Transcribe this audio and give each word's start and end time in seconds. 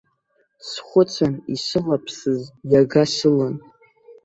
Схәыцын, 0.67 1.33
исылаԥсыз 1.53 2.41
иага 2.71 3.03
сылан! 3.13 3.55